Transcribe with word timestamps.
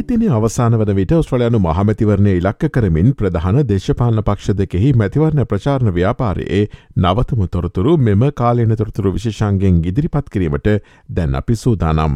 ඊයේ 0.00 0.18
දින 0.18 0.32
අවසාන 0.32 0.74
වන 0.74 0.96
විට 0.96 1.12
ඔස්ට්‍රලයානු 1.12 1.58
මහමැතිවරණය 1.58 2.32
ඉලක්ක 2.32 2.62
කරමින් 2.74 3.10
ප්‍රධාන 3.12 3.58
දේශපාලන 3.64 4.22
පක්ෂ 4.22 4.56
දෙකෙහි 4.56 4.92
මැතිවරණ 4.94 5.44
ප්‍රචාරණ 5.44 5.92
ව්‍යාපාරයේ 5.92 6.62
නවතම 6.96 7.42
තොරතුරු 7.48 7.96
මෙම 7.98 8.24
කාලයන 8.32 8.72
තොරතුරු 8.74 9.12
විශේෂන්ගෙන් 9.12 9.82
ඉදිරිපත් 9.84 10.30
කිරීමට 10.30 10.70
දැන් 11.10 11.34
අපි 11.34 11.56
සූදානම්. 11.56 12.14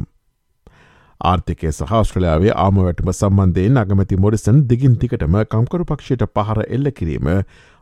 ආර්ථිකය 1.21 1.73
සහ 1.73 1.93
ස්ට්‍රලයාාවේ 2.01 2.55
ආමවැටම 2.57 3.13
සම්බන්ධයෙන් 3.13 3.77
අගමැති 3.77 4.17
මොරිසන් 4.19 4.65
දිගින් 4.67 4.97
තිකටම 4.97 5.37
කම්කරු 5.47 5.85
පක්ෂයට 5.85 6.25
පහර 6.31 6.65
එල්ල 6.69 6.91
කිරීම 6.93 7.31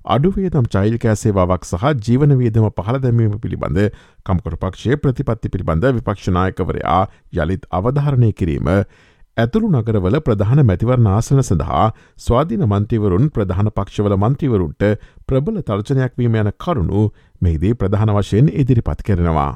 අඩුවේදම් 0.06 0.66
චෛල්කෑ 0.68 1.16
සේවාවක් 1.16 1.64
සහ 1.64 1.94
ජීවන 2.02 2.36
වේදම 2.38 2.68
පහළ 2.72 3.00
දැමීම 3.06 3.38
පිළිබඳ 3.38 3.80
කම්කරු 4.26 4.58
පක්ෂය 4.58 4.98
ප්‍රතිපත්ති 4.98 5.54
පිළිබඳ 5.54 5.88
විපක්ෂනායකවරයා 5.92 7.00
යළිත් 7.38 7.70
අවධාරණය 7.72 8.32
කිරීම 8.32 8.70
ඇතුළු 9.36 9.68
නගරවල 9.70 10.16
ප්‍රධාන 10.20 10.60
මැතිවරණ 10.62 11.06
ආසන 11.08 11.38
සඳහා 11.40 11.84
ස්වාධීන 12.18 12.64
මන්ත්‍රීවරුන් 12.66 13.30
ප්‍රධාන 13.30 13.70
පක්ෂවල 13.70 14.14
මන්ත්‍රීවරුන්ට 14.16 14.84
ප්‍රබල 15.28 15.62
තර්ජනයක් 15.62 16.12
වීම 16.18 16.36
යන 16.36 16.50
කරුණු 16.58 17.04
මෙහිදී 17.40 17.72
ප්‍රධාන 17.74 18.12
වශයෙන් 18.12 18.50
ඉදිරිපත් 18.54 19.00
කරනවා. 19.02 19.52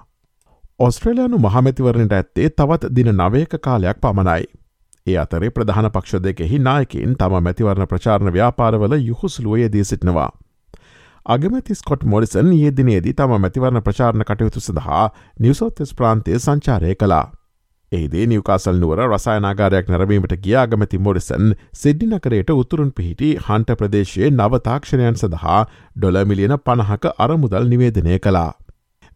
ඔස්ට්‍රලයානු 0.81 1.39
මහමැතිවරණට 1.41 2.13
ඇත්තේ 2.13 2.49
තවත් 2.53 2.93
දින 2.93 3.13
නවයක 3.15 3.61
කාලයක් 3.61 4.01
පමණයි. 4.01 4.49
ඒ 5.07 5.19
අතරේ 5.19 5.51
ප්‍රධාන 5.51 5.91
පක්ෂ 5.91 6.23
දෙකෙහි 6.23 6.59
නායකින් 6.61 7.15
තම 7.15 7.39
මැතිවරණ 7.43 7.87
ප්‍රචාරණ 7.87 8.33
ව්‍යාපාරවල 8.33 8.99
යුහුස්ලුවය 9.03 9.69
දී 9.71 9.85
සිටිනවා. 9.85 10.31
අගමැති 11.27 11.75
ස්කොට් 11.77 12.05
මොරිසන් 12.07 12.53
ඒ 12.55 12.71
දිනේදී 12.73 13.15
තම 13.15 13.41
මැතිවරණ 13.41 13.85
ප්‍රචාරණ 13.85 14.25
කටයුතු 14.25 14.61
සඳහා 14.63 15.09
නිවසෝත්තස් 15.41 15.95
ප්‍රාන්තය 15.95 16.39
සංචාරය 16.41 16.95
කලා. 16.97 17.27
එහිදේ 17.93 18.27
නිවකාසල් 18.27 18.79
නුවර 18.83 19.01
රසායනාගාරයක් 19.07 19.91
නැරවීමට 19.93 20.33
ගියාගමති 20.45 20.99
මොරිසන් 21.07 21.53
සිද්ධි 21.83 22.07
නකරයට 22.09 22.51
උතුරුන් 22.55 22.93
පිහිටි 22.99 23.29
හන්ට 23.47 23.77
ප්‍රදේශයේ 23.81 24.31
නවතාක්ෂණයන් 24.33 25.19
සඳහා 25.21 25.59
ඩොල 25.97 26.19
මිලියන 26.31 26.55
පණහක 26.67 27.13
අරමුදල් 27.27 27.69
නිවේදනය 27.73 28.19
කලා. 28.25 28.53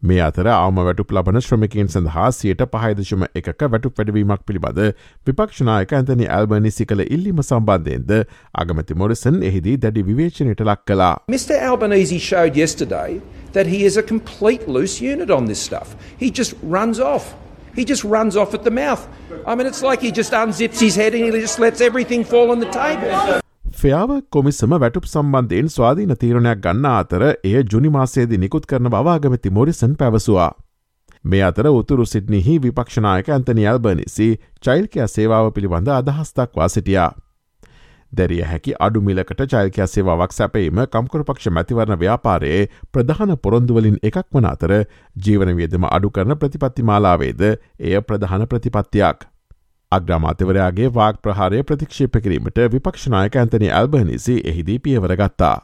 මේ 0.03 0.21
අතර 0.27 0.47
ආම 0.53 0.79
වැටුප 0.85 1.11
ලබන 1.15 1.41
ශ්‍රමිකින් 1.47 1.91
සඳහා 1.95 2.29
සියට 2.37 2.63
පහයිදශම 2.75 3.27
එකක 3.41 3.67
වැටු 3.75 3.91
වැඩවීමක් 3.97 4.47
පිළිබඳ 4.47 4.79
විපක්ෂනායක 5.27 5.93
ඇතනි 5.99 6.31
ඇල්බනිසි 6.37 6.87
කළ 6.93 7.05
ඉල්ලිම 7.17 7.43
සම්බන්ධයෙන්ද 7.45 8.15
අගමති 8.63 8.99
මොරිසන් 9.03 9.43
එහිදී 9.51 9.77
දැඩි 9.83 10.07
විවේචනයට 10.09 10.65
ලක් 10.69 10.87
කලා. 10.87 11.13
Mr 11.35 11.59
Albanese 11.69 12.23
showed 12.31 12.63
yesterday 12.63 13.21
that 13.59 13.67
he 13.67 13.83
is 13.91 13.97
a 13.97 14.07
complete 14.15 14.67
loose 14.77 14.97
unit 15.13 15.37
on 15.39 15.53
this 15.53 15.69
stuff. 15.69 15.95
He 16.23 16.31
just 16.41 16.55
runs 16.79 17.07
off. 17.13 17.31
He 17.75 17.85
just 17.85 18.03
runs 18.05 18.35
off 18.35 18.53
at 18.53 18.63
the 18.63 18.71
mouth. 18.71 19.07
I 19.45 19.55
mean, 19.55 19.67
it's 19.67 19.83
like 19.83 20.01
he 20.01 20.11
just 20.11 20.33
unzips 20.33 20.79
his 20.79 20.95
head 20.95 21.13
and 21.13 21.23
he 21.25 21.41
just 21.41 21.59
lets 21.59 21.81
everything 21.81 22.23
fall 22.25 22.51
on 22.51 22.59
the 22.59 22.71
table. 22.71 23.39
ෆයාව 23.73 24.11
කොමිසම 24.29 24.73
වැටුප් 24.77 25.05
සම්බන්ධයෙන් 25.05 25.69
ස්වාධීන 25.69 26.13
තීරණයක් 26.23 26.59
ගන්න 26.65 26.89
අතර 26.91 27.23
එය 27.29 27.55
ජුනිමාසේදි 27.73 28.37
නිකුත් 28.37 28.65
කරන 28.65 28.89
බවාගමති 28.89 29.49
මොරිසන් 29.51 29.95
පැවසවා. 29.95 30.51
මේ 31.25 31.41
අතර 31.41 31.69
උතුරු 31.71 32.05
සිද්නිහි 32.05 32.59
විපක්ෂනායක 32.61 33.29
ඇන්තනි 33.29 33.67
අල්බනිසි 33.67 34.29
චෛල්කයා 34.61 35.07
සේවාව 35.07 35.51
පිළිබඳ 35.51 35.91
අදහස්තක්වා 35.97 36.67
සිටියා. 36.67 37.11
දැරිය 38.13 38.43
හැකි 38.43 38.73
අඩුමිලකට 38.79 39.43
චෛල්කයා 39.53 39.87
සේවාවක් 39.87 40.33
සැපීම 40.33 40.83
කම්කරපක්ෂ 40.93 41.51
මැතිවරණ 41.57 41.99
ව්‍යාපාරයේ 42.03 42.61
ප්‍රධාන 42.93 43.35
පොරොන්දුවලින් 43.43 43.99
එකක් 44.03 44.21
වන 44.35 44.47
අතර 44.51 44.73
ජීවන 45.25 45.53
වියදම 45.59 45.87
අඩු 45.89 46.13
කරන 46.17 46.37
ප්‍රතිපත්ති 46.43 46.87
මාලාවේද 46.91 47.43
එය 47.43 48.01
ප්‍රධාන 48.03 48.47
ප්‍රතිපත්තියක්. 48.47 49.27
අග්‍රාමාතවරයාගේ 49.91 50.93
වාක් 50.93 51.21
ප්‍රහාරය 51.23 51.63
ප්‍රතික්ෂේප 51.63 52.17
කිරීමට 52.23 52.63
විපක්ෂනායක 52.73 53.35
ඇන්තනි 53.35 53.71
ඇල්බනිසි 53.71 54.39
එහිදී 54.51 54.79
පියවරගත්තා. 54.79 55.57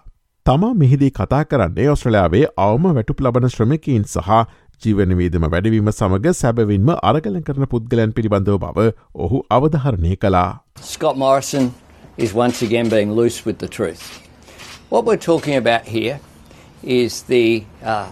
තමා 0.45 0.73
මෙහිදී 0.75 1.11
කතා 1.11 1.43
කරන්නේ 1.45 1.89
ඔස්ට්‍රලයාාවේ 1.93 2.45
අවම 2.65 2.87
වැටුප 2.97 3.23
ලබන 3.23 3.49
ශ්‍රමිකීන් 3.55 4.05
සහ 4.05 4.39
ජීවනවීදම 4.81 5.47
වැඩවීම 5.53 5.91
සමඟ 5.91 6.37
සැබවින්ම 6.39 6.93
අරගලන් 7.09 7.41
කරන 7.43 7.67
පුද්ගලයන් 7.73 8.13
පිළිබඳව 8.13 8.61
බව 8.63 8.87
ඔහු 9.25 9.43
අවධහරණය 9.49 10.15
කලා. 10.17 10.49
Scott 10.83 11.17
Morrison 11.17 11.71
is 12.17 12.33
once 12.33 12.61
again 12.61 12.89
being 12.89 13.11
loose 13.11 13.45
with 13.45 13.57
the 13.59 13.67
truth. 13.67 14.21
What 14.89 15.05
we're 15.05 15.17
talking 15.17 15.55
about 15.55 15.85
here 15.85 16.19
is 16.83 17.23
the 17.23 17.63
uh, 17.83 18.09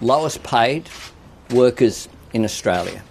lowest 0.00 0.42
paid 0.42 0.88
workers 1.50 2.08
in 2.32 2.44
Australia. 2.44 3.02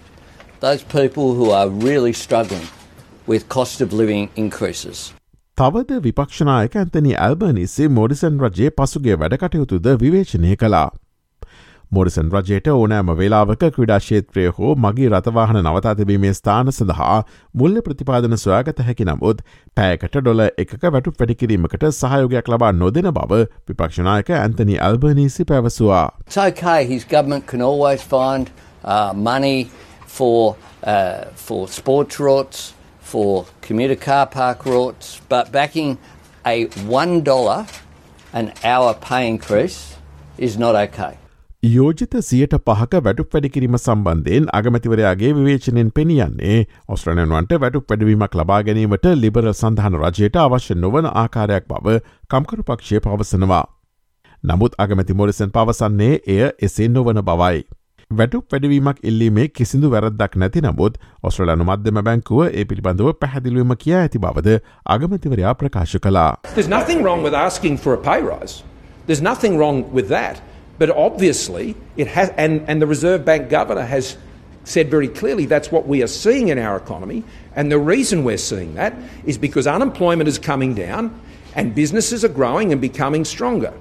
Those 0.60 0.84
people 0.84 1.34
who 1.34 1.52
are 1.52 1.70
really 1.70 2.14
struggling 2.14 2.68
with 3.28 3.48
cost 3.50 3.82
of 3.82 3.94
living 3.94 4.30
increases. 4.36 5.14
තවද 5.58 6.00
විපක්ෂනායක 6.04 6.78
ඇතනි 6.78 7.14
ඇල්බනිසේ 7.26 7.88
මෝඩිසන් 7.98 8.40
රජයේ 8.46 8.70
පසුගේ 8.70 9.14
වැඩකටයුතුද 9.22 9.88
විවේචනය 10.04 10.56
කලා. 10.56 10.82
Morrison 11.92 12.30
රජයට 12.32 12.68
ඕනෑම 12.68 13.10
වෙලාවක 13.18 13.62
ක්‍රඩාශේත්‍රය 13.76 14.46
හෝ 14.58 14.72
මගේ 14.86 15.10
රතවාහන 15.10 15.60
නවතා 15.62 15.96
තිබීමේ 16.00 16.32
ස්ථාන 16.40 16.72
සඳහා 16.78 17.18
මුල්ල 17.60 17.82
ප්‍රතිපාදන 17.82 18.38
සොයාගත 18.38 18.80
හැකි 18.88 19.06
නමුත් 19.10 19.44
පෑකට 19.80 20.18
ඩොල 20.18 20.44
එකක 20.46 20.74
වැටු 20.96 21.14
වැඩිකිරීමකට 21.20 21.86
සහයෝගයක් 22.00 22.50
ලබා 22.54 22.72
නොදෙන 22.80 23.08
බව 23.18 23.40
විපක්ෂනායක 23.70 24.32
ඇන්තනි 24.38 24.80
අල්බනීසි 24.88 25.46
පැවසවා. 25.52 26.06
It's 26.28 26.38
okay, 26.38 26.86
his 26.86 27.06
government 27.06 27.48
can 27.52 27.62
always 27.62 28.04
find 28.16 28.52
uh, 28.84 29.14
money 29.14 29.70
for, 30.18 30.56
uh, 30.84 31.32
for 31.36 31.68
sports 31.70 32.20
routes, 32.20 32.74
for 33.02 33.46
commuter 33.62 33.96
car 33.96 34.26
park 34.26 34.66
routes, 34.66 35.22
but 35.30 35.54
backing 35.54 35.98
a 36.46 36.66
$1 36.66 37.80
an 38.34 38.52
hour 38.66 38.94
pay 39.08 39.24
increase 39.28 39.80
is 40.38 40.58
not 40.58 40.76
okay. 40.76 41.27
යෝජිත 41.64 42.14
සියට 42.22 42.54
පහක 42.56 43.00
වැටුක් 43.04 43.30
වැඩිකිරීම 43.34 43.78
සම්බන්ධයෙන් 43.78 44.46
අගමැතිවරයාගේ 44.54 45.34
විවේචනෙන් 45.34 45.90
පෙනියන්නේ 45.92 46.58
ඔස්ට්‍රනයන්වන්ට 46.88 47.54
වැටුක් 47.60 47.86
වැඩවීමක් 47.90 48.36
ලබා 48.36 48.60
ගැනීමට 48.64 49.08
liberal 49.16 49.50
සඳහන 49.54 49.96
රජයට 50.00 50.36
අවශ්‍ය 50.38 50.76
නොවන 50.76 51.08
ආකාරයක් 51.14 51.66
බව 51.68 51.96
කම්කරු 52.30 52.64
පක්ෂය 52.64 53.00
පවසනවා. 53.00 53.66
නමුත් 54.44 54.76
අගමැති 54.78 55.14
මොරිසන් 55.14 55.50
පවසන්නේ 55.50 56.20
එය 56.28 56.52
එසේ 56.62 56.88
නොවන 56.90 57.22
බවයි. 57.22 57.64
වැටුක් 58.12 58.46
වැඩවීමක් 58.52 59.00
ඉල්ලීමේ 59.04 59.48
කිසිදු 59.50 59.90
වැරද්දක් 59.92 60.36
නැති 60.36 60.62
නමුත් 60.62 61.00
ඔස්ට්‍රලනු 61.24 61.66
මධ්‍යම 61.66 62.02
බැංකුව 62.02 62.44
ඒ 62.50 62.66
පිළිබඳව 62.66 63.10
පැහැදිලුවම 63.16 63.74
කියා 63.78 64.04
ඇති 64.04 64.20
බවද 64.20 64.60
අගමතිවරයා 64.88 65.56
ප්‍රකාශ 65.56 65.98
කලා. 66.00 66.36
There's 66.54 66.70
nothing 66.70 67.02
wrong 67.02 67.26
with 67.26 67.34
asking 67.38 67.78
for 67.78 67.94
a 67.94 68.02
pay 68.10 68.22
rise. 68.24 68.62
There's 69.08 69.24
nothing 69.24 69.58
wrong 69.58 69.84
with 69.92 70.10
that. 70.10 70.44
But 70.80 70.90
obviously, 70.92 71.76
it 71.98 72.08
has, 72.08 72.30
and, 72.38 72.64
and 72.68 72.82
the 72.82 72.88
Reserve 72.88 73.26
Bank 73.26 73.50
governor 73.50 73.86
has 73.86 74.18
said 74.64 74.92
very 74.92 75.08
clearly 75.08 75.46
that's 75.46 75.72
what 75.72 75.88
we 75.88 76.04
are 76.04 76.08
seeing 76.08 76.50
in 76.50 76.60
our 76.60 76.76
economy. 76.78 77.24
And 77.56 77.72
the 77.72 77.80
reason 77.80 78.24
we're 78.24 78.38
seeing 78.38 78.76
that 78.76 78.94
is 79.26 79.38
because 79.38 79.66
unemployment 79.68 80.28
is 80.28 80.38
coming 80.38 80.76
down 80.76 81.20
and 81.56 81.74
businesses 81.74 82.24
are 82.24 82.34
growing 82.42 82.72
and 82.72 82.82
becoming 82.82 83.26
stronger. 83.26 83.74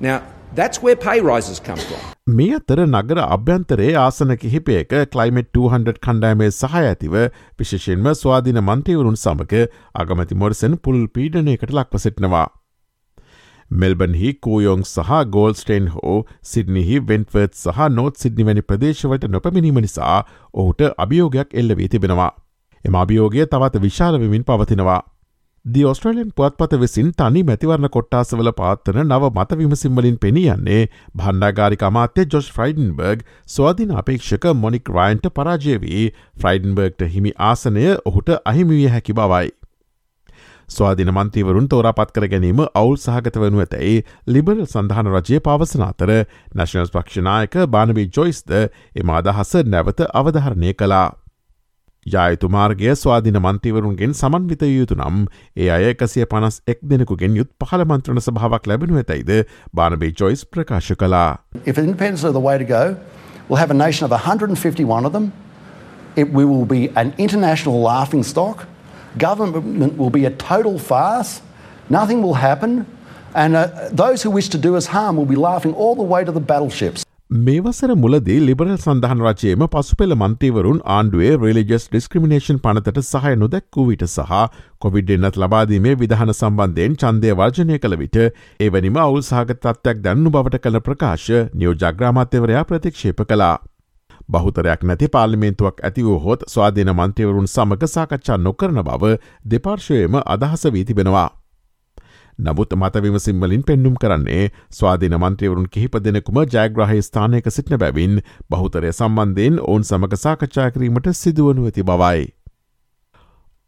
Now, 0.00 0.22
that's 0.54 0.82
where 0.82 0.96
pay 0.96 1.20
rises 1.20 1.60
come 1.68 1.80
from. 1.88 2.02
මේ 2.38 2.44
අතර 2.56 2.78
නගර 2.86 3.18
අභ්‍යන්තරේ 3.36 3.88
ආසන 4.02 4.34
කිහිපයක 4.42 4.92
කලයිමෙට් 5.14 5.48
200 5.58 5.98
කණ්ඩෑමේ 6.06 6.50
සහ 6.50 6.76
ඇතිව 6.82 7.16
විශේෂෙන්ම 7.62 8.06
ස්වාධීන 8.20 8.60
මන්තීවරුන් 8.68 9.18
සමඟ 9.24 9.56
අගමති 10.02 10.38
මොරසන් 10.42 10.76
full 10.86 11.00
පීඩනයකට 11.16 11.74
ලක්ව 11.78 12.02
සිටනවා. 12.06 12.46
මෙල්බන්හි 13.70 14.34
කූයෝන් 14.40 14.84
සහ 14.84 15.22
ගෝල්ස්ටේන් 15.30 15.88
හෝ 15.88 16.16
සිඩ්නිහි 16.42 17.00
වෙන්වර්ත් 17.08 17.54
සහ 17.54 17.88
නෝත් 17.90 18.16
සිද්නි 18.16 18.46
වැනි 18.46 18.62
ප්‍රදේශවලට 18.62 19.26
නොපැමිණීම 19.30 19.80
නිසා 19.80 20.20
ඔහුට 20.54 20.86
අභියෝගයක් 20.98 21.54
එල්ල 21.54 21.76
වී 21.76 21.88
තිබෙනවා. 21.88 22.30
එම 22.84 22.94
අභියෝගය 22.96 23.46
තවත් 23.46 23.82
විශාලවමින් 23.82 24.44
පවතිනවා. 24.44 25.02
දි 25.64 25.82
ඔස්ට්‍රලයන් 25.84 26.32
පුවත්පත 26.32 26.74
විසින් 26.80 27.10
තනි 27.14 27.42
මැතිවරණ 27.42 27.88
කොට්ටාසවල 27.88 28.50
පාත්තන 28.52 28.98
නව 29.02 29.30
මත 29.30 29.56
විමසිම්වලින් 29.60 30.18
පෙනියන්නේ 30.18 30.80
බණ්ඩාගාරික 31.14 31.84
අමාත්‍ය 31.88 32.26
ජොස් 32.28 32.50
ෆ්‍රයිඩන්බර්ග් 32.52 33.22
ස්වාධීන 33.48 33.94
අපේක්ෂක 33.96 34.44
මොනික් 34.56 34.90
රයින්ට 34.90 35.30
පරාජය 35.32 35.80
වී 35.80 36.06
ෆ්‍රයිඩන්බර්ග්ට 36.36 37.06
හිමි 37.14 37.32
ආසනය 37.42 37.86
ඔහුට 38.04 38.34
අහිමිවිය 38.44 38.90
හැකි 38.90 39.14
බවයි. 39.14 39.48
ස්වාධීන 40.68 41.12
මන්තීවරුන් 41.12 41.68
තෝරාපත් 41.68 42.14
කර 42.14 42.28
ගැනීම 42.28 42.62
අවුල් 42.74 42.96
සහගත 42.96 43.36
වනු 43.36 43.64
ඇතැයි 43.64 44.04
ලිබරල් 44.26 44.64
සඳහන 44.66 45.10
රජය 45.14 45.40
පවසන 45.40 45.84
අතර 45.88 46.14
නැශනස් 46.54 46.94
පක්ෂනායක 46.94 47.58
බානවී 47.68 48.08
ජොයිස්ද 48.10 48.54
එම 48.54 49.10
අදහස 49.10 49.54
නැවත 49.66 50.00
අවධහරණය 50.12 50.72
කලා. 50.74 51.04
යායුතු 52.06 52.48
මාර්ගය 52.48 52.94
ස්වාධින 52.94 53.38
මන්තිවරුන්ගෙන් 53.40 54.12
සමන්විත 54.14 54.62
යුතු 54.62 54.94
නම් 54.94 55.24
ඒ 55.56 55.68
අය 55.70 55.84
එකසිය 55.90 56.26
පනස් 56.26 56.60
එක් 56.66 56.82
දෙනෙකුගෙන් 56.82 57.36
යුත් 57.36 57.50
පහළ 57.60 57.84
මන්ත්‍රණ 57.84 58.20
සභාවක් 58.20 58.68
ලැබෙනු 58.68 59.00
ඇතයිද 59.02 59.32
බානබේ 59.72 60.12
චොයිස් 60.12 60.44
ප්‍රකාශ 60.46 60.92
කලා. 60.94 61.38
If 61.64 61.78
independence 61.78 62.24
are 62.24 62.32
the 62.32 62.44
way 62.48 62.58
to 62.58 62.68
go, 62.68 62.84
we'll 63.48 63.62
have 63.62 63.70
a 63.70 63.80
nation 63.86 64.04
of 64.04 64.12
151 64.12 65.06
of 65.06 65.12
them. 65.12 65.32
It, 66.16 66.32
we 66.32 66.44
will 66.44 66.66
be 66.66 66.82
an 66.94 67.12
international 67.18 67.80
laughing 67.82 68.22
stock. 68.22 68.66
Government 69.18 69.96
will 69.96 70.10
be 70.10 70.24
a 70.26 70.30
total 70.30 70.78
farce. 70.78 71.40
Nothing 71.90 72.22
will 72.22 72.34
happen. 72.34 72.86
And 73.34 73.56
uh, 73.56 73.88
those 73.92 74.22
who 74.22 74.30
wish 74.30 74.48
to 74.50 74.58
do 74.58 74.76
us 74.76 74.86
harm 74.86 75.16
will 75.16 75.26
be 75.26 75.36
laughing 75.36 75.74
all 75.74 75.94
the 75.94 76.02
way 76.04 76.24
to 76.24 76.32
the 76.32 76.40
battleships. 76.42 77.04
මේ 77.46 77.54
වසර 77.58 77.94
මුලදී 78.00 78.34
liberal 78.46 78.72
සඳහන් 78.74 79.22
රජයේම 79.28 79.62
පසුපෙළ 79.74 80.14
මන්තීවරුන් 80.16 80.80
ආණ්ඩුවේ 80.96 81.30
රෙලිජස් 81.44 81.86
ඩිස්ක්‍රමිනේෂන් 81.92 82.60
පනතට 82.66 83.00
සහය 83.08 83.32
නොදැක්වූ 83.42 83.86
විට 83.90 84.04
සහ 84.06 84.42
Covid 84.84 85.12
එන්නත් 85.16 85.38
ලබාදීමේ 85.44 85.94
විධහන 86.02 86.34
සම්බන්ධයෙන් 86.34 86.98
චන්දය 87.02 87.34
වර්ජනය 87.40 87.78
කළ 87.84 87.98
විට 88.02 88.18
එවැනිම 88.66 89.00
අවුල් 89.06 89.24
සහගතත්වයක් 89.30 90.02
දැන්නු 90.06 90.34
බවට 90.36 90.62
කළ 90.66 90.82
ප්‍රකාශ 90.88 91.30
නියෝජාග්‍රාමාත්‍යවරයා 91.60 92.66
ප්‍රතික්ෂේප 92.72 93.24
කලා. 93.32 93.56
බහුතරයක් 94.28 94.82
නැති 94.82 95.08
පාලිමේන්තුවක් 95.08 95.80
ඇති 95.82 96.04
වූ 96.04 96.18
හොත් 96.18 96.44
ස්වාධීන 96.48 96.92
මන්ත්‍රවරුන් 96.92 97.48
සමඟ 97.48 97.86
සාකච්ඡා 97.86 98.38
නොකරන 98.38 98.82
බව 98.82 99.16
දෙපාර්ශවයම 99.46 100.20
අදහස 100.26 100.64
වී 100.72 100.84
තිබෙනවා. 100.84 101.30
නමුත් 102.38 102.72
මතවිමසිම්වලින් 102.74 103.62
පෙන්නුම් 103.62 103.96
කරන්නේ 103.96 104.50
ස්වාධීන 104.70 105.16
මන්ත්‍රවරුන් 105.16 105.68
කිහිප 105.68 105.98
දෙනෙකුම 106.04 106.38
ජයග්‍රහහි 106.46 107.02
ස්ථානයක 107.02 107.50
සිටින 107.50 107.78
බැවින් 107.78 108.22
බහුතරය 108.50 108.92
සම්බන්ධයෙන් 108.92 109.60
ඔවුන් 109.60 109.84
සමඟ 109.84 110.16
සාකච්ඡා 110.18 110.70
කිරීමට 110.70 111.12
සිදුවනු 111.14 111.64
ඇති 111.64 111.84
බවයි. 111.84 112.24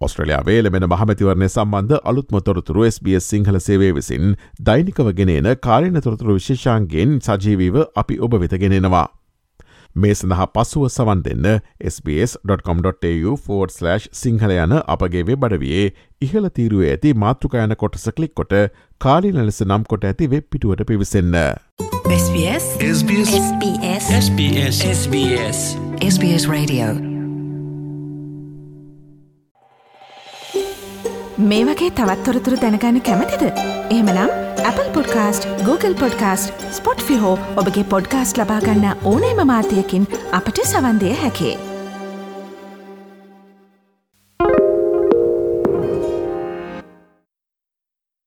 ඔස්ට්‍රලයා 0.00 0.42
වේලමෙන 0.46 0.84
මහමතිවරණය 0.84 1.48
සම්බන්ධ 1.48 2.00
අලුත්මතොරතුරු 2.04 2.82
SBS 2.86 3.28
සිංහල 3.30 3.58
සේවේ 3.58 3.92
විසින් 3.94 4.34
දෛනිකව 4.60 5.12
ගෙනන 5.12 5.48
කාරණ 5.58 6.00
තොරතුරු 6.00 6.34
විශේෂාන්ගෙන් 6.34 7.14
සජීවීව 7.20 7.78
අපි 7.96 8.18
ඔබ 8.20 8.36
වෙතගෙනෙනවා. 8.42 9.06
මේ 9.96 10.14
සඳහා 10.14 10.46
පසුව 10.54 10.88
සවන් 10.88 11.22
දෙන්න 11.26 11.46
sbs.com.tu4/ 11.90 14.08
සිංහල 14.20 14.52
යන 14.56 14.74
අපගේ 14.94 15.22
වෙබඩවියේ 15.30 15.86
ඉහළ 16.20 16.48
තීරුවේ 16.58 16.90
ඇති 16.90 17.14
මාතෘකයන 17.22 17.72
කොටස 17.82 18.04
කලික් 18.18 18.34
කොට 18.34 18.52
කාලින 19.00 19.40
ලෙස 19.40 19.62
නම් 19.64 19.88
කොට 19.92 20.04
ඇති 20.04 20.28
වෙබ් 20.34 20.44
පිටුවට 20.52 20.84
පිවිසන්න. 20.84 21.36
SBS 22.16 22.68
SBS 22.90 23.32
SBS 23.38 24.10
SBS 24.20 24.84
SBS 24.92 25.58
SBS 26.06 26.48
Radio 26.48 26.86
මේ 31.46 31.64
වගේ 31.64 31.92
තවත්තොරතුරු 31.92 32.56
දැනගන්න 32.56 33.02
කැමතිද. 33.02 33.48
එහමනම් 33.90 34.45
Apple 34.68 34.90
podcast 34.94 35.44
Google 35.66 35.94
podcast 35.94 36.64
Spotify 37.08 37.34
ඔබගේ 37.62 37.84
පොඩ්කාස්ට 37.92 38.40
ලබාගන්න 38.40 38.86
ඕනෑම 39.04 39.46
මාතයකින් 39.50 40.08
අපට 40.38 40.58
සවන්දය 40.64 41.12
හැකේ. 41.22 41.75